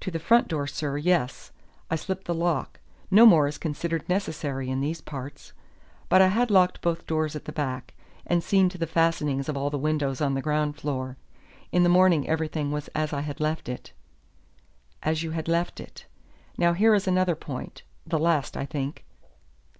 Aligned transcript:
"To 0.00 0.10
the 0.10 0.18
front 0.18 0.48
door, 0.48 0.66
sir, 0.66 0.96
yes; 0.96 1.52
I 1.88 1.94
slipped 1.94 2.24
the 2.24 2.34
lock. 2.34 2.80
No 3.08 3.24
more 3.24 3.46
is 3.46 3.56
considered 3.56 4.08
necessary 4.08 4.68
in 4.68 4.80
these 4.80 5.00
parts. 5.00 5.52
But 6.08 6.20
I 6.20 6.26
had 6.26 6.50
locked 6.50 6.80
both 6.80 6.98
the 7.02 7.04
doors 7.04 7.36
at 7.36 7.44
the 7.44 7.52
back, 7.52 7.94
and 8.26 8.42
seen 8.42 8.68
to 8.70 8.78
the 8.78 8.88
fastenings 8.88 9.48
of 9.48 9.56
all 9.56 9.70
the 9.70 9.78
windows 9.78 10.20
on 10.20 10.34
the 10.34 10.42
ground 10.42 10.74
floor. 10.76 11.18
In 11.70 11.84
the 11.84 11.88
morning 11.88 12.28
everything 12.28 12.72
was 12.72 12.88
as 12.96 13.12
I 13.12 13.20
had 13.20 13.38
left 13.38 13.68
it." 13.68 13.92
"As 15.04 15.22
you 15.22 15.30
had 15.30 15.46
left 15.46 15.78
it. 15.78 16.06
Now 16.58 16.72
here 16.72 16.92
is 16.92 17.06
another 17.06 17.36
point 17.36 17.84
the 18.04 18.18
last, 18.18 18.56
I 18.56 18.66
think. 18.66 19.04